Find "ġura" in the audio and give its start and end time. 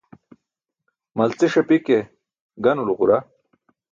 2.99-3.19